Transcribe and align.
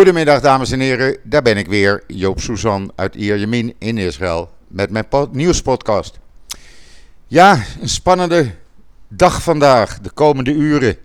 Goedemiddag 0.00 0.40
dames 0.40 0.70
en 0.70 0.80
heren, 0.80 1.16
daar 1.22 1.42
ben 1.42 1.56
ik 1.56 1.66
weer, 1.66 2.02
Joop 2.06 2.40
Suzan 2.40 2.92
uit 2.94 3.14
Ierjemien 3.14 3.74
in 3.78 3.98
Israël 3.98 4.50
met 4.68 4.90
mijn 4.90 5.06
nieuwspodcast. 5.32 6.18
Ja, 7.26 7.58
een 7.80 7.88
spannende 7.88 8.50
dag 9.08 9.42
vandaag, 9.42 9.98
de 9.98 10.10
komende 10.10 10.52
uren. 10.52 10.96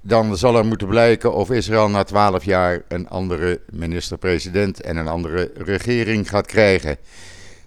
Dan 0.00 0.36
zal 0.36 0.56
er 0.56 0.64
moeten 0.64 0.88
blijken 0.88 1.34
of 1.34 1.50
Israël 1.50 1.88
na 1.88 2.04
twaalf 2.04 2.44
jaar 2.44 2.82
een 2.88 3.08
andere 3.08 3.60
minister-president 3.70 4.80
en 4.80 4.96
een 4.96 5.08
andere 5.08 5.50
regering 5.54 6.28
gaat 6.28 6.46
krijgen. 6.46 6.96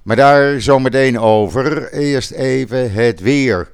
Maar 0.03 0.15
daar 0.15 0.61
zometeen 0.61 1.19
over. 1.19 1.91
Eerst 1.93 2.31
even 2.31 2.91
het 2.91 3.19
weer. 3.19 3.71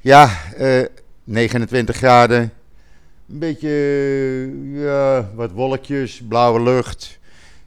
Ja, 0.00 0.30
eh, 0.56 0.82
29 1.24 1.96
graden, 1.96 2.52
een 3.28 3.38
beetje 3.38 3.70
ja, 4.72 5.30
wat 5.34 5.50
wolkjes, 5.50 6.22
blauwe 6.28 6.62
lucht 6.62 7.18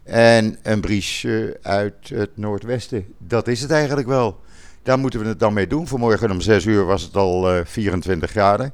en 0.04 0.58
een 0.62 0.80
bries 0.80 1.26
uit 1.62 2.08
het 2.08 2.30
noordwesten. 2.34 3.14
Dat 3.18 3.48
is 3.48 3.60
het 3.60 3.70
eigenlijk 3.70 4.08
wel. 4.08 4.40
Daar 4.82 4.98
moeten 4.98 5.20
we 5.20 5.26
het 5.26 5.40
dan 5.40 5.52
mee 5.52 5.66
doen. 5.66 5.86
Vanmorgen 5.86 6.30
om 6.30 6.40
6 6.40 6.64
uur 6.64 6.84
was 6.84 7.02
het 7.02 7.16
al 7.16 7.56
uh, 7.56 7.60
24 7.64 8.30
graden. 8.30 8.72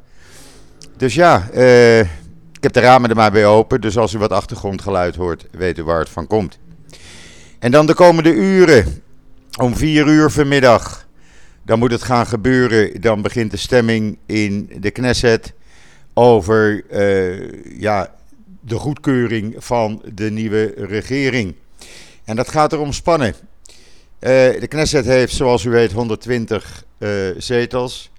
Dus 0.97 1.15
ja, 1.15 1.49
uh, 1.55 2.01
ik 2.53 2.61
heb 2.61 2.73
de 2.73 2.81
ramen 2.81 3.11
er 3.11 3.17
maar 3.17 3.33
bij 3.33 3.47
open. 3.47 3.81
Dus 3.81 3.97
als 3.97 4.13
u 4.13 4.19
wat 4.19 4.33
achtergrondgeluid 4.33 5.17
hoort, 5.17 5.47
weet 5.51 5.79
u 5.79 5.83
waar 5.83 5.99
het 5.99 6.09
van 6.09 6.27
komt. 6.27 6.59
En 7.59 7.71
dan 7.71 7.87
de 7.87 7.95
komende 7.95 8.33
uren. 8.33 9.03
Om 9.61 9.77
4 9.77 10.07
uur 10.07 10.31
vanmiddag. 10.31 11.07
Dan 11.63 11.79
moet 11.79 11.91
het 11.91 12.03
gaan 12.03 12.27
gebeuren. 12.27 13.01
Dan 13.01 13.23
begint 13.23 13.51
de 13.51 13.57
stemming 13.57 14.19
in 14.27 14.71
de 14.81 14.91
Knesset 14.91 15.55
over 16.15 16.85
uh, 16.91 17.81
ja, 17.81 18.15
de 18.61 18.77
goedkeuring 18.77 19.55
van 19.59 20.03
de 20.15 20.31
nieuwe 20.31 20.75
regering. 20.77 21.55
En 22.25 22.37
dat 22.37 22.49
gaat 22.49 22.73
erom 22.73 22.93
spannen. 22.93 23.35
Uh, 23.35 23.41
de 24.61 24.67
Knesset 24.69 25.05
heeft, 25.05 25.35
zoals 25.35 25.65
u 25.65 25.71
weet, 25.71 25.93
120 25.93 26.85
uh, 26.99 27.29
eh, 27.29 27.35
zetels. 27.39 28.11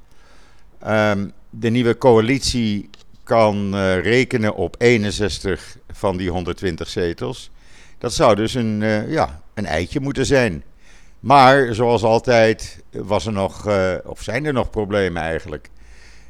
Um, 0.88 1.32
de 1.50 1.70
nieuwe 1.70 1.98
coalitie 1.98 2.90
kan 3.24 3.76
rekenen 4.00 4.56
op 4.56 4.76
61 4.78 5.78
van 5.92 6.18
die 6.18 6.30
120 6.30 6.90
zetels. 6.90 7.52
Dat 7.98 8.14
zou 8.14 8.36
dus 8.36 8.54
een, 8.54 8.80
ja, 9.08 9.42
een 9.54 9.66
eitje 9.66 10.00
moeten 10.00 10.26
zijn. 10.26 10.64
Maar 11.20 11.76
zoals 11.76 12.04
altijd 12.04 12.84
was 12.92 13.26
er 13.26 13.32
nog, 13.32 13.68
of 14.04 14.22
zijn 14.22 14.46
er 14.46 14.54
nog 14.54 14.70
problemen 14.70 15.22
eigenlijk. 15.22 15.70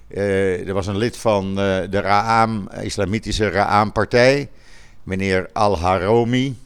Uh, 0.07 0.67
er 0.67 0.73
was 0.73 0.87
een 0.87 0.97
lid 0.97 1.17
van 1.17 1.49
uh, 1.49 1.55
de 1.89 1.99
Ra'am, 1.99 2.69
islamitische 2.81 3.49
Ra'am-partij, 3.49 4.49
meneer 5.03 5.49
Al-Haromi. 5.53 6.57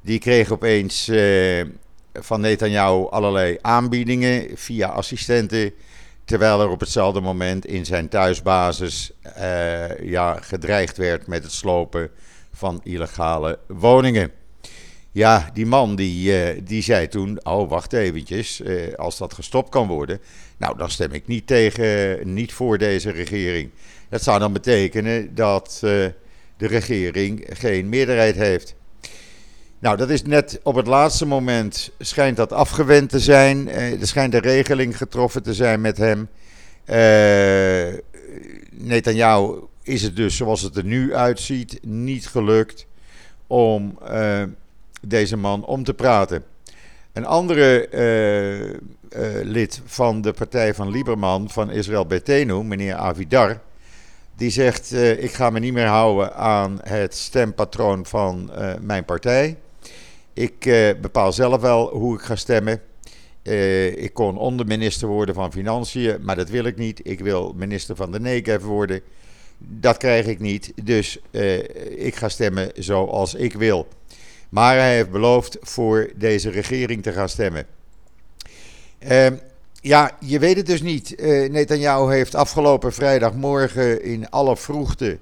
Die 0.00 0.18
kreeg 0.18 0.50
opeens 0.50 1.08
uh, 1.08 1.64
van 2.12 2.40
Netanyahu 2.40 3.06
allerlei 3.10 3.58
aanbiedingen 3.60 4.48
via 4.54 4.88
assistenten. 4.88 5.72
Terwijl 6.24 6.60
er 6.60 6.68
op 6.68 6.80
hetzelfde 6.80 7.20
moment 7.20 7.66
in 7.66 7.84
zijn 7.84 8.08
thuisbasis 8.08 9.12
ja, 10.00 10.38
gedreigd 10.40 10.96
werd 10.96 11.26
met 11.26 11.42
het 11.42 11.52
slopen 11.52 12.10
van 12.52 12.80
illegale 12.84 13.58
woningen. 13.66 14.30
Ja, 15.16 15.50
die 15.54 15.66
man 15.66 15.96
die, 15.96 16.54
uh, 16.54 16.60
die 16.64 16.82
zei 16.82 17.08
toen, 17.08 17.44
oh 17.44 17.68
wacht 17.68 17.92
eventjes, 17.92 18.60
uh, 18.60 18.94
als 18.94 19.18
dat 19.18 19.34
gestopt 19.34 19.68
kan 19.68 19.86
worden, 19.86 20.20
nou 20.56 20.78
dan 20.78 20.90
stem 20.90 21.12
ik 21.12 21.26
niet 21.26 21.46
tegen, 21.46 22.18
niet 22.34 22.52
voor 22.52 22.78
deze 22.78 23.10
regering. 23.10 23.70
Dat 24.08 24.22
zou 24.22 24.38
dan 24.38 24.52
betekenen 24.52 25.34
dat 25.34 25.80
uh, 25.84 25.90
de 26.56 26.66
regering 26.66 27.46
geen 27.48 27.88
meerderheid 27.88 28.36
heeft. 28.36 28.74
Nou, 29.78 29.96
dat 29.96 30.10
is 30.10 30.22
net 30.22 30.60
op 30.62 30.74
het 30.74 30.86
laatste 30.86 31.26
moment, 31.26 31.90
schijnt 31.98 32.36
dat 32.36 32.52
afgewend 32.52 33.10
te 33.10 33.20
zijn. 33.20 33.68
er 33.68 34.06
schijnt 34.06 34.34
een 34.34 34.40
regeling 34.40 34.96
getroffen 34.96 35.42
te 35.42 35.54
zijn 35.54 35.80
met 35.80 35.96
hem. 35.96 36.28
Netanyahu 38.70 39.54
is 39.82 40.02
het 40.02 40.16
dus, 40.16 40.36
zoals 40.36 40.62
het 40.62 40.76
er 40.76 40.84
nu 40.84 41.14
uitziet, 41.14 41.78
niet 41.82 42.26
gelukt 42.26 42.86
om 43.46 43.98
deze 45.00 45.36
man 45.36 45.64
om 45.64 45.84
te 45.84 45.94
praten. 45.94 46.44
Een 47.16 47.26
andere 47.26 47.88
uh, 47.90 48.70
uh, 48.70 49.44
lid 49.44 49.80
van 49.84 50.20
de 50.20 50.32
partij 50.32 50.74
van 50.74 50.90
Lieberman, 50.90 51.50
van 51.50 51.70
Israël 51.70 52.06
Betenu, 52.06 52.64
meneer 52.64 52.94
Avidar, 52.94 53.60
die 54.36 54.50
zegt: 54.50 54.92
uh, 54.92 55.22
Ik 55.22 55.32
ga 55.32 55.50
me 55.50 55.58
niet 55.58 55.72
meer 55.72 55.86
houden 55.86 56.34
aan 56.34 56.78
het 56.82 57.14
stempatroon 57.14 58.06
van 58.06 58.50
mijn 58.80 59.04
partij. 59.04 59.56
Ik 60.32 60.58
bepaal 61.00 61.32
zelf 61.32 61.60
wel 61.60 61.88
hoe 61.88 62.14
ik 62.14 62.20
ga 62.20 62.36
stemmen. 62.36 62.80
ik 63.96 64.10
kon 64.12 64.38
onderminister 64.38 65.08
worden 65.08 65.34
van 65.34 65.52
Financiën, 65.52 66.16
maar 66.20 66.36
dat 66.36 66.48
wil 66.48 66.64
ik 66.64 66.76
niet. 66.76 67.00
Ik 67.02 67.20
wil 67.20 67.52
minister 67.56 67.96
van 67.96 68.12
de 68.12 68.20
Negev 68.20 68.62
worden. 68.62 69.00
Dat 69.58 69.96
krijg 69.96 70.26
ik 70.26 70.40
niet. 70.40 70.72
Dus 70.82 71.18
ik 71.96 72.16
ga 72.16 72.28
stemmen 72.28 72.70
zoals 72.74 73.34
ik 73.34 73.52
wil. 73.52 73.88
Maar 74.48 74.76
hij 74.76 74.94
heeft 74.94 75.10
beloofd 75.10 75.56
voor 75.60 76.10
deze 76.14 76.50
regering 76.50 77.02
te 77.02 77.12
gaan 77.12 77.28
stemmen. 77.28 77.66
Uh, 79.08 79.26
ja, 79.80 80.10
je 80.20 80.38
weet 80.38 80.56
het 80.56 80.66
dus 80.66 80.82
niet. 80.82 81.20
Uh, 81.20 81.50
Netanyahu 81.50 82.12
heeft 82.12 82.34
afgelopen 82.34 82.92
vrijdagmorgen 82.92 84.02
in 84.02 84.30
alle 84.30 84.56
vroegte 84.56 85.18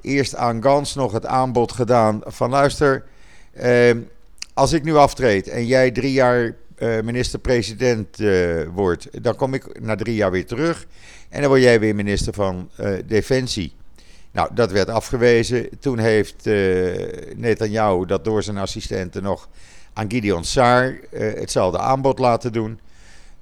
eerst 0.00 0.34
aan 0.34 0.62
Gans 0.62 0.94
nog 0.94 1.12
het 1.12 1.26
aanbod 1.26 1.72
gedaan 1.72 2.20
van 2.24 2.50
luister, 2.50 3.04
uh, 3.62 3.90
als 4.54 4.72
ik 4.72 4.84
nu 4.84 4.94
aftreed 4.96 5.48
en 5.48 5.66
jij 5.66 5.90
drie 5.90 6.12
jaar 6.12 6.54
uh, 6.78 7.00
minister-president 7.00 8.20
uh, 8.20 8.62
wordt, 8.74 9.22
dan 9.22 9.36
kom 9.36 9.54
ik 9.54 9.80
na 9.80 9.96
drie 9.96 10.14
jaar 10.14 10.30
weer 10.30 10.46
terug 10.46 10.86
en 11.28 11.40
dan 11.40 11.50
word 11.50 11.62
jij 11.62 11.80
weer 11.80 11.94
minister 11.94 12.32
van 12.32 12.70
Defensie. 13.06 13.72
Nou, 14.38 14.50
dat 14.54 14.72
werd 14.72 14.88
afgewezen. 14.88 15.68
Toen 15.80 15.98
heeft 15.98 16.46
uh, 16.46 16.96
Netanyahu 17.36 18.06
dat 18.06 18.24
door 18.24 18.42
zijn 18.42 18.58
assistenten 18.58 19.22
nog 19.22 19.48
aan 19.92 20.10
Gideon 20.10 20.44
Saar 20.44 20.90
uh, 20.90 20.98
hetzelfde 21.34 21.78
aanbod 21.78 22.18
laten 22.18 22.52
doen. 22.52 22.80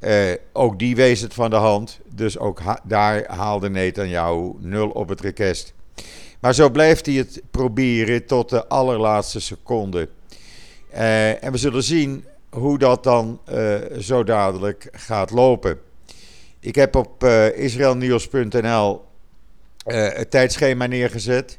Uh, 0.01 0.33
ook 0.53 0.79
die 0.79 0.97
wees 0.97 1.21
het 1.21 1.35
van 1.35 1.51
de 1.51 1.57
hand. 1.57 2.01
Dus 2.15 2.39
ook 2.39 2.61
daar 2.85 3.25
haalde 3.27 3.71
Netanyahu 3.71 4.53
nul 4.59 4.89
op 4.89 5.09
het 5.09 5.21
request. 5.21 5.75
Maar 6.41 6.55
zo 6.55 6.71
blijft 6.71 7.07
hij 7.07 7.15
het 7.15 7.43
proberen 7.51 8.27
tot 8.27 8.49
de 8.49 8.67
allerlaatste 8.67 9.41
seconde. 9.41 10.09
en 11.41 11.53
we 11.53 11.59
zullen 11.59 11.83
zien 11.83 12.25
hoe 12.51 12.79
dat 12.79 13.05
dan 13.05 13.41
zo 13.99 14.25
dadelijk 14.25 14.89
gaat 14.93 15.31
lopen. 15.31 15.79
Ik 16.61 16.75
heb 16.75 16.97
op 16.97 17.25
israelnieuws.nl 17.55 19.06
het 19.95 20.31
tijdschema 20.31 20.87
neergezet. 20.87 21.59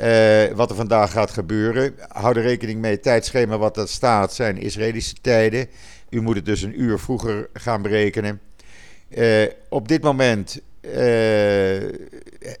Uh, 0.00 0.52
wat 0.52 0.70
er 0.70 0.76
vandaag 0.76 1.12
gaat 1.12 1.30
gebeuren. 1.30 1.94
Hou 2.08 2.36
er 2.36 2.42
rekening 2.42 2.80
mee, 2.80 2.92
het 2.92 3.02
tijdschema 3.02 3.58
wat 3.58 3.76
er 3.76 3.88
staat 3.88 4.34
zijn 4.34 4.58
Israëlische 4.58 5.14
tijden. 5.20 5.66
U 6.10 6.20
moet 6.20 6.36
het 6.36 6.44
dus 6.44 6.62
een 6.62 6.80
uur 6.80 6.98
vroeger 6.98 7.48
gaan 7.52 7.82
berekenen. 7.82 8.40
Uh, 9.08 9.46
op 9.68 9.88
dit 9.88 10.02
moment 10.02 10.60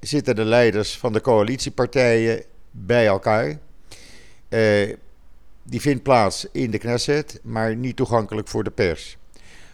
zitten 0.00 0.36
de 0.36 0.44
leiders 0.44 0.98
van 0.98 1.12
de 1.12 1.20
coalitiepartijen 1.20 2.42
bij 2.70 3.06
elkaar. 3.06 3.58
die 5.62 5.80
vindt 5.80 6.02
plaats 6.02 6.46
in 6.52 6.70
de 6.70 6.78
Knesset, 6.78 7.40
maar 7.42 7.76
niet 7.76 7.96
toegankelijk 7.96 8.48
voor 8.48 8.64
de 8.64 8.70
pers. 8.70 9.16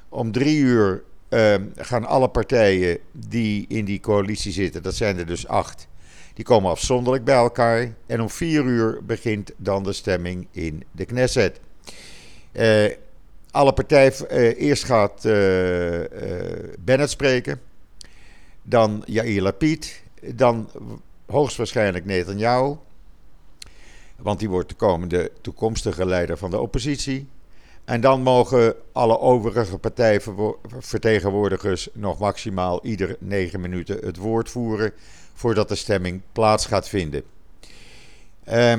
Om 0.08 0.32
drie 0.32 0.58
uur 0.58 1.02
uh, 1.28 1.54
gaan 1.76 2.04
alle 2.04 2.28
partijen 2.28 2.98
die 3.12 3.64
in 3.68 3.84
die 3.84 4.00
coalitie 4.00 4.52
zitten, 4.52 4.82
dat 4.82 4.94
zijn 4.94 5.18
er 5.18 5.26
dus 5.26 5.46
acht, 5.46 5.88
die 6.34 6.44
komen 6.44 6.70
afzonderlijk 6.70 7.24
bij 7.24 7.34
elkaar. 7.34 7.94
En 8.06 8.20
om 8.20 8.30
vier 8.30 8.64
uur 8.64 9.04
begint 9.04 9.52
dan 9.56 9.82
de 9.82 9.92
stemming 9.92 10.46
in 10.50 10.84
de 10.92 11.04
Knesset. 11.04 11.60
Uh, 12.52 12.90
alle 13.50 13.72
partijen, 13.72 14.12
uh, 14.30 14.60
eerst 14.60 14.84
gaat 14.84 15.24
uh, 15.24 15.32
Bennett 16.78 17.10
spreken, 17.10 17.60
dan 18.62 19.02
Yair 19.06 19.42
Lapid, 19.42 20.02
dan 20.34 20.70
hoogstwaarschijnlijk 21.26 22.04
Netanyahu, 22.04 22.76
want 24.16 24.38
die 24.38 24.48
wordt 24.48 24.68
de 24.68 24.74
komende 24.74 25.32
toekomstige 25.40 26.06
leider 26.06 26.36
van 26.36 26.50
de 26.50 26.60
oppositie. 26.60 27.28
En 27.86 28.00
dan 28.00 28.22
mogen 28.22 28.74
alle 28.92 29.18
overige 29.18 29.78
partijvertegenwoordigers 29.78 31.88
nog 31.92 32.18
maximaal 32.18 32.84
ieder 32.84 33.16
negen 33.18 33.60
minuten 33.60 33.98
het 34.00 34.16
woord 34.16 34.50
voeren 34.50 34.92
voordat 35.34 35.68
de 35.68 35.74
stemming 35.74 36.20
plaats 36.32 36.66
gaat 36.66 36.88
vinden. 36.88 37.22
Uh, 38.48 38.74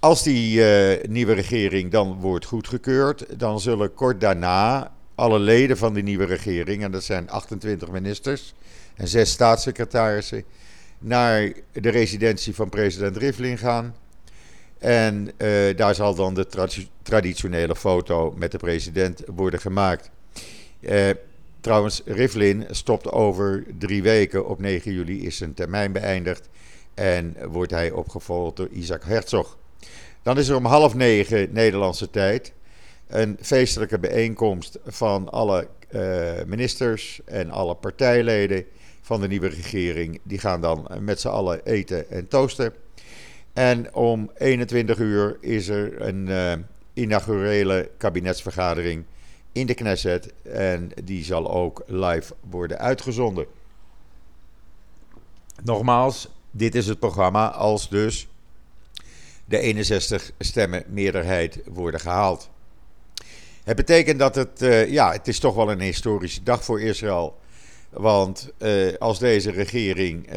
als 0.00 0.22
die 0.22 0.58
uh, 0.58 1.04
nieuwe 1.08 1.32
regering 1.32 1.90
dan 1.90 2.20
wordt 2.20 2.44
goedgekeurd, 2.44 3.38
dan 3.38 3.60
zullen 3.60 3.94
kort 3.94 4.20
daarna 4.20 4.92
alle 5.14 5.38
leden 5.38 5.76
van 5.76 5.94
die 5.94 6.02
nieuwe 6.02 6.24
regering, 6.24 6.82
en 6.82 6.90
dat 6.90 7.04
zijn 7.04 7.30
28 7.30 7.90
ministers 7.90 8.54
en 8.94 9.08
zes 9.08 9.30
staatssecretarissen, 9.30 10.44
naar 10.98 11.52
de 11.72 11.90
residentie 11.90 12.54
van 12.54 12.68
president 12.68 13.16
Rivlin 13.16 13.58
gaan. 13.58 13.94
En 14.84 15.30
uh, 15.38 15.76
daar 15.76 15.94
zal 15.94 16.14
dan 16.14 16.34
de 16.34 16.46
tra 16.46 16.66
traditionele 17.02 17.76
foto 17.76 18.34
met 18.36 18.52
de 18.52 18.58
president 18.58 19.22
worden 19.26 19.60
gemaakt. 19.60 20.10
Uh, 20.80 21.10
trouwens, 21.60 22.02
Rivlin 22.04 22.66
stopt 22.70 23.10
over 23.10 23.64
drie 23.78 24.02
weken. 24.02 24.46
Op 24.46 24.60
9 24.60 24.92
juli 24.92 25.26
is 25.26 25.36
zijn 25.36 25.54
termijn 25.54 25.92
beëindigd. 25.92 26.48
En 26.94 27.36
wordt 27.48 27.70
hij 27.70 27.90
opgevolgd 27.90 28.56
door 28.56 28.68
Isaac 28.68 29.04
Herzog. 29.04 29.58
Dan 30.22 30.38
is 30.38 30.48
er 30.48 30.56
om 30.56 30.64
half 30.64 30.94
negen 30.94 31.48
Nederlandse 31.52 32.10
tijd 32.10 32.52
een 33.08 33.36
feestelijke 33.40 33.98
bijeenkomst 33.98 34.78
van 34.86 35.30
alle 35.30 35.68
uh, 35.90 36.32
ministers 36.46 37.20
en 37.24 37.50
alle 37.50 37.74
partijleden 37.74 38.64
van 39.00 39.20
de 39.20 39.28
nieuwe 39.28 39.48
regering. 39.48 40.20
Die 40.22 40.38
gaan 40.38 40.60
dan 40.60 40.88
met 41.00 41.20
z'n 41.20 41.28
allen 41.28 41.64
eten 41.64 42.10
en 42.10 42.28
toasten. 42.28 42.83
En 43.54 43.94
om 43.94 44.30
21 44.36 44.98
uur 44.98 45.36
is 45.40 45.68
er 45.68 46.00
een 46.00 46.26
uh, 46.26 46.52
inaugurele 46.92 47.90
kabinetsvergadering 47.98 49.04
in 49.52 49.66
de 49.66 49.74
Knesset. 49.74 50.32
En 50.42 50.90
die 51.04 51.24
zal 51.24 51.50
ook 51.50 51.82
live 51.86 52.34
worden 52.50 52.78
uitgezonden. 52.78 53.46
Nogmaals, 55.62 56.28
dit 56.50 56.74
is 56.74 56.86
het 56.86 56.98
programma 56.98 57.50
als 57.50 57.88
dus 57.88 58.28
de 59.44 59.58
61 59.58 60.32
stemmen 60.38 60.84
meerderheid 60.88 61.60
worden 61.66 62.00
gehaald. 62.00 62.50
Het 63.64 63.76
betekent 63.76 64.18
dat 64.18 64.34
het, 64.34 64.62
uh, 64.62 64.90
ja, 64.90 65.12
het 65.12 65.28
is 65.28 65.38
toch 65.38 65.54
wel 65.54 65.70
een 65.70 65.80
historische 65.80 66.42
dag 66.42 66.64
voor 66.64 66.80
Israël. 66.80 67.38
Want 67.90 68.52
uh, 68.58 68.94
als 68.98 69.18
deze 69.18 69.50
regering 69.50 70.28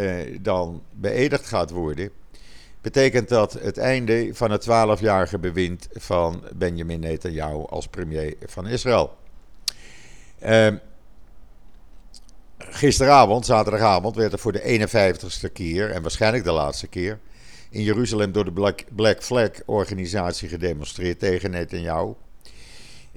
dan 0.41 0.83
beëdigd 0.91 1.45
gaat 1.45 1.71
worden, 1.71 2.11
betekent 2.81 3.29
dat 3.29 3.53
het 3.53 3.77
einde 3.77 4.29
van 4.33 4.51
het 4.51 4.63
12-jarige 4.63 5.39
bewind 5.39 5.87
van 5.93 6.43
Benjamin 6.55 6.99
Netanyahu 6.99 7.65
als 7.65 7.87
premier 7.87 8.35
van 8.45 8.67
Israël. 8.67 9.15
Uh, 10.45 10.67
gisteravond, 12.57 13.45
zaterdagavond, 13.45 14.15
werd 14.15 14.33
er 14.33 14.39
voor 14.39 14.51
de 14.51 14.87
51ste 14.89 15.51
keer 15.53 15.91
en 15.91 16.01
waarschijnlijk 16.01 16.43
de 16.43 16.51
laatste 16.51 16.87
keer 16.87 17.19
in 17.69 17.83
Jeruzalem 17.83 18.31
door 18.31 18.45
de 18.45 18.51
Black, 18.51 18.83
Black 18.95 19.23
Flag 19.23 19.49
organisatie 19.65 20.49
gedemonstreerd 20.49 21.19
tegen 21.19 21.51
Netanyahu. 21.51 22.13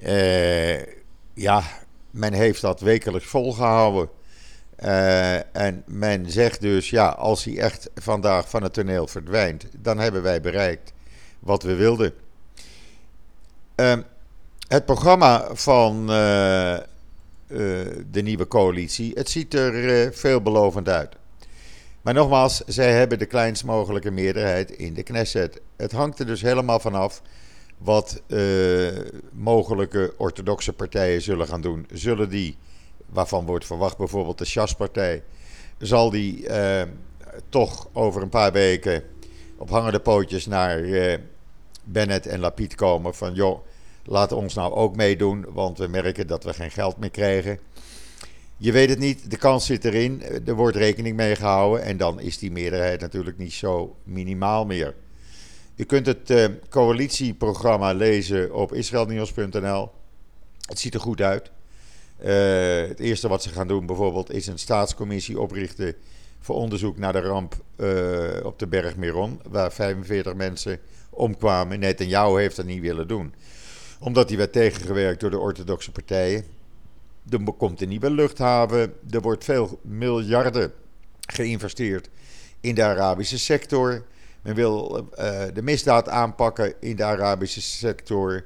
Uh, 0.03 0.79
ja, 1.33 1.63
men 2.11 2.33
heeft 2.33 2.61
dat 2.61 2.79
wekelijks 2.79 3.27
volgehouden. 3.27 4.09
Uh, 4.85 5.55
en 5.55 5.83
men 5.85 6.31
zegt 6.31 6.61
dus, 6.61 6.89
ja, 6.89 7.07
als 7.07 7.43
hij 7.43 7.57
echt 7.57 7.89
vandaag 7.95 8.49
van 8.49 8.63
het 8.63 8.73
toneel 8.73 9.07
verdwijnt, 9.07 9.65
dan 9.77 9.99
hebben 9.99 10.21
wij 10.21 10.41
bereikt 10.41 10.93
wat 11.39 11.63
we 11.63 11.75
wilden. 11.75 12.13
Uh, 13.75 13.93
het 14.67 14.85
programma 14.85 15.47
van 15.53 16.01
uh, 16.01 16.77
de 18.11 18.21
nieuwe 18.21 18.47
coalitie, 18.47 19.11
het 19.13 19.29
ziet 19.29 19.53
er 19.53 20.13
veelbelovend 20.13 20.89
uit. 20.89 21.15
Maar 22.01 22.13
nogmaals, 22.13 22.61
zij 22.65 22.93
hebben 22.93 23.19
de 23.19 23.25
kleinst 23.25 23.63
mogelijke 23.63 24.11
meerderheid 24.11 24.71
in 24.71 24.93
de 24.93 25.03
Knesset. 25.03 25.61
Het 25.75 25.91
hangt 25.91 26.19
er 26.19 26.25
dus 26.25 26.41
helemaal 26.41 26.79
vanaf 26.79 27.21
wat 27.77 28.21
mogelijke 29.31 30.13
orthodoxe 30.17 30.73
partijen 30.73 31.21
zullen 31.21 31.47
gaan 31.47 31.61
doen. 31.61 31.87
Zullen 31.91 32.29
die 32.29 32.57
waarvan 33.11 33.45
wordt 33.45 33.65
verwacht 33.65 33.97
bijvoorbeeld 33.97 34.37
de 34.37 34.45
Sjaspartij, 34.45 35.23
zal 35.77 36.09
die 36.09 36.47
uh, 36.47 36.81
toch 37.49 37.87
over 37.93 38.21
een 38.21 38.29
paar 38.29 38.51
weken 38.51 39.03
op 39.57 39.69
hangende 39.69 39.99
pootjes 39.99 40.45
naar 40.45 40.79
uh, 40.79 41.17
Bennett 41.83 42.25
en 42.25 42.39
Lapid 42.39 42.75
komen 42.75 43.15
van 43.15 43.33
joh, 43.33 43.65
laat 44.03 44.31
ons 44.31 44.53
nou 44.53 44.73
ook 44.73 44.95
meedoen, 44.95 45.45
want 45.49 45.77
we 45.77 45.87
merken 45.87 46.27
dat 46.27 46.43
we 46.43 46.53
geen 46.53 46.71
geld 46.71 46.97
meer 46.97 47.09
krijgen. 47.09 47.59
Je 48.57 48.71
weet 48.71 48.89
het 48.89 48.99
niet, 48.99 49.31
de 49.31 49.37
kans 49.37 49.65
zit 49.65 49.85
erin, 49.85 50.23
er 50.45 50.55
wordt 50.55 50.77
rekening 50.77 51.15
mee 51.15 51.35
gehouden 51.35 51.83
en 51.83 51.97
dan 51.97 52.19
is 52.19 52.37
die 52.37 52.51
meerderheid 52.51 53.01
natuurlijk 53.01 53.37
niet 53.37 53.53
zo 53.53 53.95
minimaal 54.03 54.65
meer. 54.65 54.95
Je 55.75 55.85
kunt 55.85 56.05
het 56.05 56.49
coalitieprogramma 56.69 57.93
lezen 57.93 58.53
op 58.53 58.73
israelnieuws.nl. 58.73 59.89
Het 60.65 60.79
ziet 60.79 60.93
er 60.93 60.99
goed 60.99 61.21
uit. 61.21 61.51
Uh, 62.23 62.87
het 62.87 62.99
eerste 62.99 63.27
wat 63.27 63.43
ze 63.43 63.49
gaan 63.49 63.67
doen 63.67 63.85
bijvoorbeeld 63.85 64.31
is 64.31 64.47
een 64.47 64.59
staatscommissie 64.59 65.39
oprichten 65.39 65.95
voor 66.39 66.55
onderzoek 66.55 66.97
naar 66.97 67.13
de 67.13 67.19
ramp 67.19 67.55
uh, 67.77 68.45
op 68.45 68.59
de 68.59 68.67
berg 68.67 68.95
Meron, 68.95 69.39
waar 69.49 69.71
45 69.71 70.33
mensen 70.33 70.79
omkwamen. 71.09 71.79
Netanyahu 71.79 72.39
heeft 72.39 72.55
dat 72.55 72.65
niet 72.65 72.81
willen 72.81 73.07
doen, 73.07 73.33
omdat 73.99 74.29
hij 74.29 74.37
werd 74.37 74.53
tegengewerkt 74.53 75.19
door 75.19 75.29
de 75.29 75.39
orthodoxe 75.39 75.91
partijen. 75.91 76.45
Er 77.29 77.39
komt 77.57 77.81
een 77.81 77.89
nieuwe 77.89 78.11
luchthaven, 78.11 78.93
er 79.09 79.21
wordt 79.21 79.43
veel 79.43 79.79
miljarden 79.81 80.73
geïnvesteerd 81.21 82.09
in 82.59 82.75
de 82.75 82.83
Arabische 82.83 83.39
sector. 83.39 84.03
Men 84.41 84.55
wil 84.55 85.07
uh, 85.19 85.41
de 85.53 85.61
misdaad 85.61 86.09
aanpakken 86.09 86.73
in 86.79 86.95
de 86.95 87.03
Arabische 87.03 87.61
sector. 87.61 88.45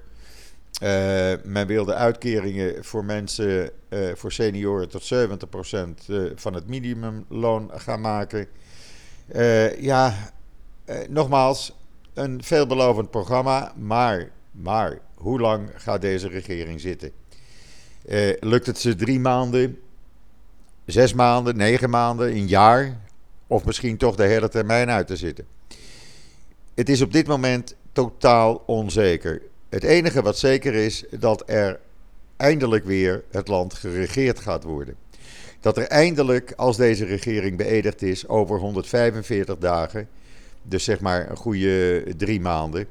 Uh, 0.84 1.34
men 1.44 1.68
wilde 1.68 1.94
uitkeringen 1.94 2.84
voor 2.84 3.06
mensen, 3.06 3.70
uh, 3.90 4.16
voor 4.16 4.32
senioren 4.32 4.90
tot 4.90 5.14
70% 5.14 6.08
uh, 6.10 6.32
van 6.36 6.54
het 6.54 6.68
minimumloon 6.68 7.72
gaan 7.74 8.02
maken. 8.02 8.48
ja, 9.80 10.32
nogmaals, 11.10 11.76
een 12.14 12.44
veelbelovend 12.44 13.10
programma, 13.10 13.74
maar, 13.76 14.32
maar 14.52 15.00
hoe 15.14 15.40
lang 15.40 15.70
gaat 15.76 16.02
deze 16.02 16.28
regering 16.28 16.82
zitten? 16.82 17.12
lukt 18.40 18.66
het 18.66 18.80
ze 18.80 18.96
drie 18.96 19.20
maanden, 19.20 19.80
zes 20.86 21.14
maanden, 21.14 21.58
negen 21.58 21.90
maanden, 21.90 22.28
een 22.28 22.48
jaar? 22.48 23.00
Of 23.48 23.66
misschien 23.66 23.98
toch 23.98 24.16
de 24.16 24.24
hele 24.24 24.50
termijn 24.50 24.90
uit 24.90 25.08
te 25.08 25.16
zitten? 25.16 25.46
Het 26.74 26.90
is 26.90 27.02
op 27.02 27.12
dit 27.12 27.28
moment 27.28 27.76
totaal 27.92 28.64
onzeker. 28.66 29.42
Het 29.70 29.84
enige 29.84 30.22
wat 30.22 30.38
zeker 30.38 30.74
is 30.74 31.04
dat 31.20 31.44
er 31.46 31.80
eindelijk 32.38 32.86
weer 32.86 33.24
het 33.32 33.48
land 33.48 33.74
geregeerd 33.74 34.40
gaat 34.40 34.64
worden. 34.64 34.96
Dat 35.60 35.78
er 35.78 35.88
eindelijk, 35.88 36.54
als 36.56 36.78
deze 36.78 37.06
regering 37.06 37.58
beëdigd 37.58 38.02
is, 38.02 38.28
over 38.28 38.60
145 38.60 39.58
dagen, 39.58 40.08
dus 40.64 40.84
zeg 40.84 41.00
maar 41.00 41.30
een 41.30 41.38
goede 41.38 42.04
drie 42.18 42.42
maanden, 42.42 42.88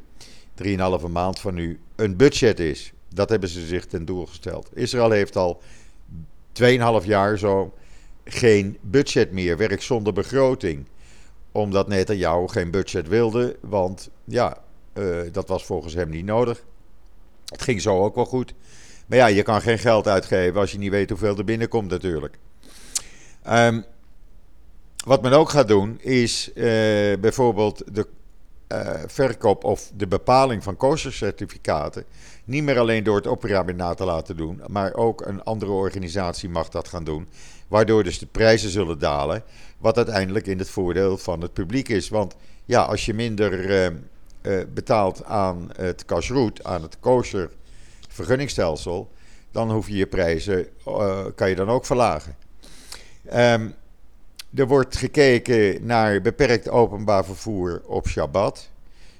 drieënhalve 0.54 1.08
maand 1.08 1.40
van 1.40 1.54
nu, 1.54 1.78
een 1.96 2.16
budget 2.16 2.60
is. 2.60 2.92
Dat 3.08 3.28
hebben 3.28 3.48
ze 3.48 3.66
zich 3.66 3.86
ten 3.86 4.04
doel 4.04 4.26
gesteld. 4.26 4.70
Israël 4.72 5.10
heeft 5.10 5.36
al 5.36 5.60
2,5 6.62 7.04
jaar 7.04 7.38
zo 7.38 7.74
geen 8.24 8.78
budget 8.80 9.32
meer, 9.32 9.56
werk 9.56 9.82
zonder 9.82 10.12
begroting. 10.12 10.86
Omdat 11.52 11.88
Netanyahu 11.88 12.48
geen 12.48 12.70
budget 12.70 13.08
wilde, 13.08 13.56
want 13.60 14.10
ja, 14.24 14.63
uh, 14.94 15.20
dat 15.32 15.48
was 15.48 15.64
volgens 15.64 15.94
hem 15.94 16.10
niet 16.10 16.24
nodig. 16.24 16.64
Het 17.44 17.62
ging 17.62 17.80
zo 17.80 18.04
ook 18.04 18.14
wel 18.14 18.26
goed. 18.26 18.54
Maar 19.06 19.18
ja, 19.18 19.26
je 19.26 19.42
kan 19.42 19.60
geen 19.60 19.78
geld 19.78 20.08
uitgeven 20.08 20.60
als 20.60 20.72
je 20.72 20.78
niet 20.78 20.90
weet 20.90 21.08
hoeveel 21.10 21.36
er 21.36 21.44
binnenkomt 21.44 21.90
natuurlijk. 21.90 22.38
Um, 23.48 23.84
wat 25.04 25.22
men 25.22 25.32
ook 25.32 25.50
gaat 25.50 25.68
doen 25.68 26.00
is 26.00 26.50
uh, 26.54 26.64
bijvoorbeeld 27.20 27.82
de 27.92 28.06
uh, 28.68 29.02
verkoop 29.06 29.64
of 29.64 29.90
de 29.96 30.06
bepaling 30.06 30.62
van 30.62 30.76
koshercertificaten 30.76 32.04
niet 32.44 32.62
meer 32.62 32.78
alleen 32.78 33.04
door 33.04 33.16
het 33.16 33.26
opera 33.26 33.94
te 33.94 34.04
laten 34.04 34.36
doen, 34.36 34.62
maar 34.66 34.94
ook 34.94 35.26
een 35.26 35.42
andere 35.42 35.72
organisatie 35.72 36.48
mag 36.48 36.68
dat 36.68 36.88
gaan 36.88 37.04
doen, 37.04 37.28
waardoor 37.68 38.04
dus 38.04 38.18
de 38.18 38.26
prijzen 38.26 38.70
zullen 38.70 38.98
dalen, 38.98 39.42
wat 39.78 39.96
uiteindelijk 39.96 40.46
in 40.46 40.58
het 40.58 40.70
voordeel 40.70 41.18
van 41.18 41.40
het 41.40 41.52
publiek 41.52 41.88
is. 41.88 42.08
Want 42.08 42.36
ja, 42.64 42.82
als 42.82 43.06
je 43.06 43.14
minder 43.14 43.84
uh, 43.84 43.98
betaalt 44.74 45.24
aan 45.24 45.70
het 45.76 46.04
kashrut, 46.04 46.64
aan 46.64 46.82
het 46.82 46.96
kosher 47.00 47.50
vergunningstelsel, 48.08 49.10
dan 49.50 49.70
hoef 49.70 49.88
je 49.88 49.96
je 49.96 50.06
prijzen, 50.06 50.66
uh, 50.88 51.24
kan 51.34 51.48
je 51.48 51.54
dan 51.54 51.68
ook 51.68 51.86
verlagen. 51.86 52.36
Um, 53.34 53.74
er 54.54 54.66
wordt 54.66 54.96
gekeken 54.96 55.86
naar 55.86 56.20
beperkt 56.20 56.68
openbaar 56.68 57.24
vervoer 57.24 57.82
op 57.86 58.08
Shabbat. 58.08 58.70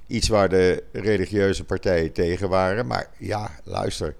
Iets 0.07 0.29
waar 0.29 0.49
de 0.49 0.83
religieuze 0.93 1.65
partijen 1.65 2.13
tegen 2.13 2.49
waren. 2.49 2.87
Maar 2.87 3.11
ja, 3.19 3.51
luister. 3.65 4.15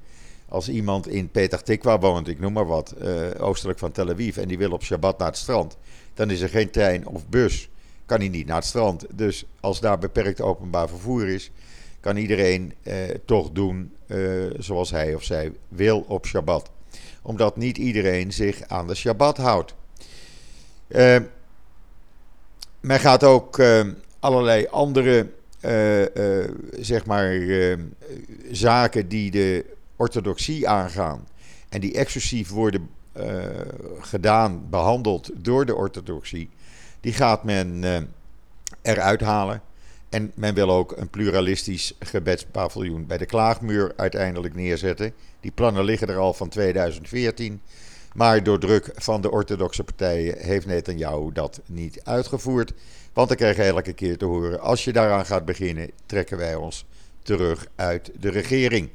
Als 0.49 0.69
iemand 0.69 1.09
in 1.09 1.31
Petah 1.31 1.61
Tikwa 1.61 1.99
woont, 1.99 2.29
ik 2.29 2.41
noem 2.41 2.53
maar 2.53 2.67
wat, 2.67 2.95
uh, 3.03 3.27
oostelijk 3.39 3.79
van 3.79 3.93
Tel 3.93 4.09
Aviv, 4.09 4.37
en 4.37 4.49
die 4.49 4.59
wil 4.59 4.73
op 4.73 4.85
Shabbat 4.85 5.19
naar 5.19 5.29
het 5.29 5.37
strand, 5.37 5.77
dan 6.15 6.31
is 6.31 6.41
er 6.41 6.49
geen 6.49 6.71
trein 6.71 7.07
of 7.07 7.27
bus 7.29 7.69
kan 8.07 8.19
hij 8.19 8.29
niet 8.29 8.47
naar 8.47 8.57
het 8.57 8.65
strand. 8.65 9.07
Dus 9.13 9.45
als 9.61 9.81
daar 9.81 9.99
beperkt 9.99 10.41
openbaar 10.41 10.89
vervoer 10.89 11.29
is, 11.29 11.51
kan 12.01 12.17
iedereen 12.17 12.75
eh, 12.83 12.97
toch 13.25 13.51
doen 13.51 13.93
eh, 14.07 14.19
zoals 14.59 14.91
hij 14.91 15.15
of 15.15 15.23
zij 15.23 15.53
wil 15.69 16.05
op 16.09 16.27
Shabbat. 16.27 16.71
Omdat 17.23 17.57
niet 17.57 17.79
iedereen 17.79 18.33
zich 18.33 18.63
aan 18.69 18.87
de 18.87 18.95
Shabbat 18.95 19.37
houdt. 19.37 19.75
Uh, 20.89 21.17
men 22.81 23.01
gaat 23.01 23.25
ook 23.25 23.63
allerlei 24.19 24.67
andere 24.71 25.31
zeg 26.81 27.07
maar, 27.07 27.41
zaken 28.51 29.09
die 29.09 29.31
de 29.31 29.65
orthodoxie 29.97 30.69
aangaan 30.69 31.29
en 31.69 31.81
die 31.81 31.95
exclusief 31.95 32.49
worden 32.49 32.91
gedaan, 34.01 34.67
behandeld 34.71 35.31
door 35.35 35.67
de 35.67 35.75
orthodoxie, 35.75 36.51
die 37.05 37.13
gaat 37.13 37.45
men 37.45 37.85
eruit 38.83 39.21
halen. 39.21 39.63
En 40.09 40.33
men 40.35 40.55
wil 40.55 40.71
ook 40.71 40.97
een 40.97 41.11
pluralistisch 41.11 41.93
gebedspaviljoen 41.99 43.07
bij 43.07 43.19
de 43.19 43.27
Klaagmuur 43.27 43.93
uiteindelijk 43.97 44.55
neerzetten. 44.55 45.13
Die 45.41 45.51
plannen 45.51 45.85
liggen 45.85 46.09
er 46.09 46.17
al 46.17 46.35
van 46.35 46.49
2014. 46.49 47.61
Maar 48.15 48.43
door 48.43 48.59
druk 48.59 48.91
van 48.95 49.21
de 49.21 49.31
orthodoxe 49.31 49.85
partijen 49.85 50.39
heeft 50.39 50.67
Netanyahu 50.67 51.33
dat 51.33 51.61
niet 51.67 52.01
uitgevoerd. 52.05 52.73
Want 53.13 53.29
dan 53.29 53.37
krijg 53.37 53.57
je 53.57 53.63
elke 53.63 53.93
keer 53.93 54.19
te 54.19 54.25
horen: 54.25 54.61
als 54.61 54.85
je 54.85 54.93
daaraan 54.93 55.27
gaat 55.27 55.45
beginnen, 55.45 55.91
trekken 56.07 56.39
wij 56.39 56.55
ons 56.55 56.87
terug 57.23 57.67
uit 57.75 58.11
de 58.21 58.31
regering. 58.31 58.89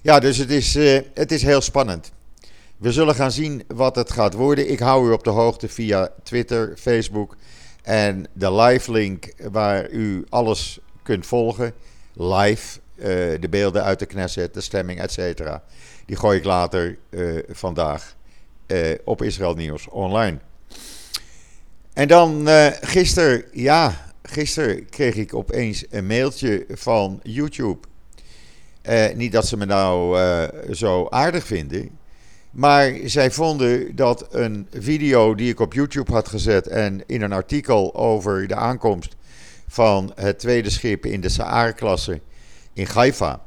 Ja, 0.00 0.20
dus 0.20 0.36
het 0.36 0.50
is, 0.50 0.76
uh, 0.76 1.00
het 1.14 1.32
is 1.32 1.42
heel 1.42 1.60
spannend. 1.60 2.12
We 2.82 2.92
zullen 2.92 3.14
gaan 3.14 3.32
zien 3.32 3.62
wat 3.66 3.96
het 3.96 4.12
gaat 4.12 4.34
worden. 4.34 4.70
Ik 4.70 4.78
hou 4.78 5.08
u 5.08 5.12
op 5.12 5.24
de 5.24 5.30
hoogte 5.30 5.68
via 5.68 6.08
Twitter, 6.22 6.76
Facebook 6.76 7.36
en 7.82 8.26
de 8.32 8.54
live 8.54 8.92
link 8.92 9.32
waar 9.50 9.90
u 9.90 10.24
alles 10.28 10.78
kunt 11.02 11.26
volgen. 11.26 11.72
Live, 12.12 12.78
uh, 12.96 13.04
de 13.40 13.48
beelden 13.50 13.82
uit 13.82 13.98
de 13.98 14.06
Knesset, 14.06 14.54
de 14.54 14.60
stemming, 14.60 15.00
etc. 15.00 15.44
Die 16.06 16.16
gooi 16.16 16.38
ik 16.38 16.44
later 16.44 16.98
uh, 17.10 17.42
vandaag 17.48 18.16
uh, 18.66 18.94
op 19.04 19.22
Israël 19.22 19.54
Nieuws 19.54 19.88
online. 19.88 20.38
En 21.92 22.08
dan 22.08 22.48
gisteren, 22.80 23.44
ja, 23.52 24.12
gisteren 24.22 24.88
kreeg 24.88 25.14
ik 25.14 25.34
opeens 25.34 25.84
een 25.90 26.06
mailtje 26.06 26.66
van 26.70 27.20
YouTube. 27.22 27.78
niet 29.14 29.32
dat 29.32 29.46
ze 29.46 29.56
me 29.56 29.64
nou 29.64 30.18
zo 30.74 31.06
aardig 31.10 31.44
vinden. 31.44 32.00
Maar 32.52 32.92
zij 33.04 33.30
vonden 33.30 33.96
dat 33.96 34.26
een 34.30 34.66
video 34.72 35.34
die 35.34 35.50
ik 35.50 35.60
op 35.60 35.72
YouTube 35.72 36.12
had 36.12 36.28
gezet 36.28 36.66
en 36.66 37.02
in 37.06 37.22
een 37.22 37.32
artikel 37.32 37.94
over 37.94 38.46
de 38.46 38.54
aankomst 38.54 39.16
van 39.66 40.12
het 40.14 40.38
tweede 40.38 40.70
schip 40.70 41.06
in 41.06 41.20
de 41.20 41.28
Saar-klasse 41.28 42.20
in 42.72 42.86
Haifa, 42.86 43.42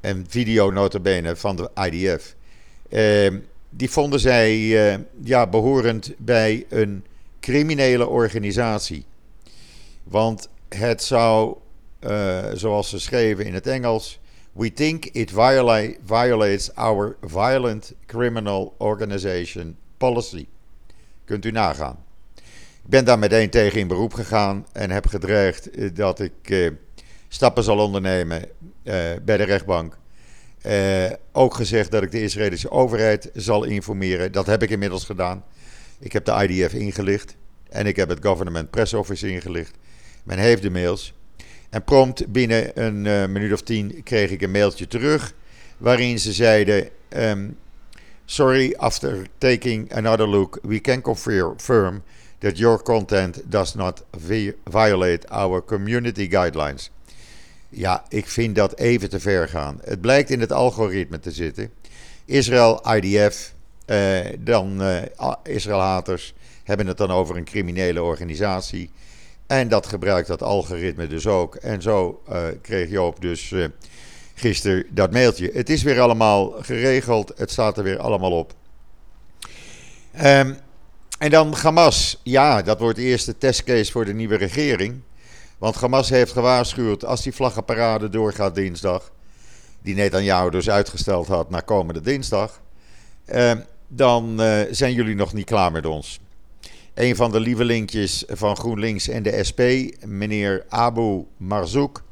een 0.00 0.26
video 0.28 0.70
notabene 0.70 1.36
van 1.36 1.56
de 1.56 1.70
IDF, 1.74 2.34
eh, 2.88 3.32
die 3.70 3.90
vonden 3.90 4.20
zij 4.20 4.52
eh, 4.52 4.98
ja, 5.22 5.46
behorend 5.46 6.12
bij 6.18 6.66
een 6.68 7.04
criminele 7.40 8.08
organisatie. 8.08 9.04
Want 10.02 10.48
het 10.68 11.02
zou, 11.02 11.56
uh, 12.00 12.44
zoals 12.52 12.88
ze 12.88 12.98
schreven 12.98 13.46
in 13.46 13.54
het 13.54 13.66
Engels, 13.66 14.20
We 14.54 14.72
think 14.72 15.04
it 15.04 15.30
violates 16.04 16.74
our 16.74 17.16
violent 17.20 17.92
criminal 18.06 18.74
organization 18.78 19.76
policy. 19.96 20.46
Kunt 21.24 21.44
u 21.44 21.50
nagaan. 21.50 22.04
Ik 22.84 22.90
ben 22.90 23.04
daar 23.04 23.18
meteen 23.18 23.50
tegen 23.50 23.80
in 23.80 23.88
beroep 23.88 24.12
gegaan 24.12 24.66
en 24.72 24.90
heb 24.90 25.06
gedreigd 25.06 25.70
eh, 25.70 25.90
dat 25.94 26.20
ik 26.20 26.32
eh, 26.42 26.70
stappen 27.28 27.64
zal 27.64 27.78
ondernemen 27.78 28.42
eh, 28.82 28.94
bij 29.24 29.36
de 29.36 29.42
rechtbank. 29.42 29.98
Eh, 30.64 31.10
ook 31.32 31.54
gezegd 31.54 31.90
dat 31.90 32.02
ik 32.02 32.10
de 32.10 32.22
Israëlische 32.22 32.70
overheid 32.70 33.30
zal 33.34 33.64
informeren. 33.64 34.32
Dat 34.32 34.46
heb 34.46 34.62
ik 34.62 34.70
inmiddels 34.70 35.04
gedaan. 35.04 35.44
Ik 35.98 36.12
heb 36.12 36.24
de 36.24 36.46
IDF 36.48 36.72
ingelicht 36.72 37.36
en 37.68 37.86
ik 37.86 37.96
heb 37.96 38.08
het 38.08 38.24
Government 38.24 38.70
Press 38.70 38.94
Office 38.94 39.28
ingelicht. 39.28 39.76
Men 40.22 40.38
heeft 40.38 40.62
de 40.62 40.70
mails. 40.70 41.14
En 41.74 41.84
prompt 41.84 42.32
binnen 42.32 42.82
een 42.84 43.04
uh, 43.04 43.26
minuut 43.26 43.52
of 43.52 43.62
tien 43.62 44.00
kreeg 44.02 44.30
ik 44.30 44.42
een 44.42 44.50
mailtje 44.50 44.86
terug. 44.86 45.32
Waarin 45.78 46.18
ze 46.18 46.32
zeiden: 46.32 46.88
um, 47.16 47.56
Sorry, 48.24 48.74
after 48.76 49.26
taking 49.38 49.94
another 49.94 50.28
look, 50.28 50.58
we 50.62 50.80
can 50.80 51.00
confirm 51.00 52.02
that 52.38 52.58
your 52.58 52.82
content 52.82 53.42
does 53.44 53.74
not 53.74 54.04
violate 54.64 55.28
our 55.28 55.64
community 55.64 56.30
guidelines. 56.30 56.90
Ja, 57.68 58.04
ik 58.08 58.28
vind 58.28 58.56
dat 58.56 58.78
even 58.78 59.10
te 59.10 59.20
ver 59.20 59.48
gaan. 59.48 59.78
Het 59.84 60.00
blijkt 60.00 60.30
in 60.30 60.40
het 60.40 60.52
algoritme 60.52 61.18
te 61.18 61.30
zitten. 61.30 61.70
Israël, 62.24 62.94
IDF, 62.94 63.54
eh, 63.84 64.18
dan 64.38 64.82
uh, 64.82 65.02
Israël-haters 65.42 66.34
hebben 66.64 66.86
het 66.86 66.98
dan 66.98 67.10
over 67.10 67.36
een 67.36 67.44
criminele 67.44 68.02
organisatie. 68.02 68.90
En 69.46 69.68
dat 69.68 69.86
gebruikt 69.86 70.28
dat 70.28 70.42
algoritme 70.42 71.06
dus 71.06 71.26
ook. 71.26 71.54
En 71.54 71.82
zo 71.82 72.22
uh, 72.28 72.42
kreeg 72.62 72.90
Joop 72.90 73.20
dus 73.20 73.50
uh, 73.50 73.66
gisteren 74.34 74.86
dat 74.90 75.12
mailtje. 75.12 75.50
Het 75.52 75.70
is 75.70 75.82
weer 75.82 76.00
allemaal 76.00 76.50
geregeld. 76.60 77.32
Het 77.36 77.50
staat 77.50 77.78
er 77.78 77.84
weer 77.84 77.98
allemaal 77.98 78.32
op. 78.32 78.54
Um, 80.24 80.56
en 81.18 81.30
dan 81.30 81.54
Hamas. 81.54 82.20
Ja, 82.22 82.62
dat 82.62 82.78
wordt 82.78 82.96
de 82.96 83.02
eerste 83.02 83.38
testcase 83.38 83.92
voor 83.92 84.04
de 84.04 84.14
nieuwe 84.14 84.36
regering. 84.36 85.00
Want 85.58 85.74
Hamas 85.74 86.08
heeft 86.08 86.32
gewaarschuwd 86.32 87.04
als 87.04 87.22
die 87.22 87.34
vlaggenparade 87.34 88.08
doorgaat 88.08 88.54
dinsdag. 88.54 89.12
Die 89.82 89.94
Netanyahu 89.94 90.50
dus 90.50 90.70
uitgesteld 90.70 91.26
had 91.26 91.50
naar 91.50 91.62
komende 91.62 92.00
dinsdag. 92.00 92.60
Uh, 93.26 93.52
dan 93.88 94.40
uh, 94.40 94.60
zijn 94.70 94.92
jullie 94.92 95.14
nog 95.14 95.32
niet 95.32 95.46
klaar 95.46 95.72
met 95.72 95.86
ons. 95.86 96.20
Een 96.94 97.16
van 97.16 97.30
de 97.30 97.40
lievelingjes 97.40 98.24
van 98.28 98.56
GroenLinks 98.56 99.08
en 99.08 99.22
de 99.22 99.44
SP, 99.48 99.60
meneer 100.04 100.64
Abu 100.68 101.24
Marzouk. 101.36 102.02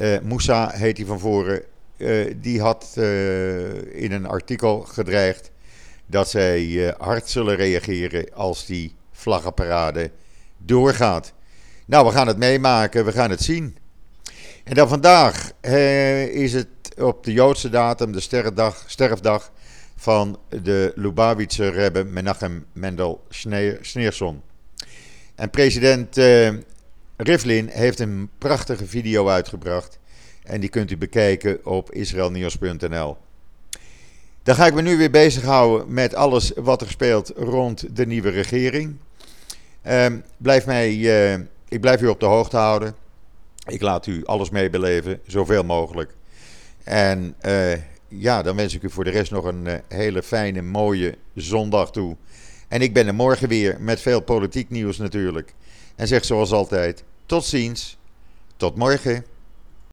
Uh, 0.00 0.18
Moussa 0.20 0.70
heet 0.70 0.96
hij 0.96 1.06
van 1.06 1.18
voren. 1.18 1.62
Uh, 1.96 2.34
die 2.36 2.60
had 2.60 2.94
uh, 2.98 4.02
in 4.02 4.12
een 4.12 4.26
artikel 4.26 4.80
gedreigd 4.80 5.50
dat 6.06 6.30
zij 6.30 6.94
hard 6.98 7.28
zullen 7.28 7.56
reageren 7.56 8.34
als 8.34 8.66
die 8.66 8.94
vlaggenparade 9.12 10.10
doorgaat. 10.58 11.32
Nou, 11.86 12.06
we 12.06 12.12
gaan 12.12 12.26
het 12.26 12.38
meemaken, 12.38 13.04
we 13.04 13.12
gaan 13.12 13.30
het 13.30 13.42
zien. 13.42 13.76
En 14.64 14.74
dan 14.74 14.88
vandaag 14.88 15.52
is 16.32 16.52
het 16.52 16.68
op 16.98 17.24
de 17.24 17.32
Joodse 17.32 17.70
datum, 17.70 18.12
de 18.12 18.20
sterfdag 18.86 19.52
van 20.00 20.38
de 20.62 20.92
Lubavitcher 20.94 21.72
Rebbe 21.72 22.04
Menachem 22.04 22.66
Mendel 22.72 23.24
Schneerson. 23.80 24.42
En 25.34 25.50
president 25.50 26.18
uh, 26.18 26.50
Rivlin 27.16 27.68
heeft 27.68 28.00
een 28.00 28.30
prachtige 28.38 28.86
video 28.86 29.28
uitgebracht. 29.28 29.98
En 30.42 30.60
die 30.60 30.68
kunt 30.68 30.90
u 30.90 30.96
bekijken 30.96 31.66
op 31.66 31.92
israelnieuws.nl. 31.92 33.16
Dan 34.42 34.54
ga 34.54 34.66
ik 34.66 34.74
me 34.74 34.82
nu 34.82 34.96
weer 34.96 35.10
bezighouden 35.10 35.92
met 35.92 36.14
alles 36.14 36.52
wat 36.56 36.80
er 36.80 36.90
speelt 36.90 37.32
rond 37.36 37.96
de 37.96 38.06
nieuwe 38.06 38.30
regering. 38.30 38.96
Uh, 39.86 40.06
blijf 40.36 40.66
mij, 40.66 40.94
uh, 40.94 41.32
ik 41.68 41.80
blijf 41.80 42.00
u 42.00 42.06
op 42.06 42.20
de 42.20 42.26
hoogte 42.26 42.56
houden. 42.56 42.94
Ik 43.66 43.82
laat 43.82 44.06
u 44.06 44.24
alles 44.24 44.50
meebeleven, 44.50 45.20
zoveel 45.26 45.64
mogelijk. 45.64 46.14
En 46.84 47.34
uh, 47.46 47.72
ja, 48.10 48.42
dan 48.42 48.56
wens 48.56 48.74
ik 48.74 48.82
u 48.82 48.90
voor 48.90 49.04
de 49.04 49.10
rest 49.10 49.30
nog 49.30 49.44
een 49.44 49.66
uh, 49.66 49.74
hele 49.88 50.22
fijne, 50.22 50.62
mooie 50.62 51.18
zondag 51.34 51.90
toe. 51.90 52.16
En 52.68 52.82
ik 52.82 52.92
ben 52.92 53.06
er 53.06 53.14
morgen 53.14 53.48
weer 53.48 53.76
met 53.80 54.00
veel 54.00 54.20
politiek 54.20 54.70
nieuws 54.70 54.98
natuurlijk. 54.98 55.54
En 55.96 56.08
zeg 56.08 56.24
zoals 56.24 56.52
altijd: 56.52 57.04
tot 57.26 57.44
ziens, 57.44 57.98
tot 58.56 58.76
morgen. 58.76 59.24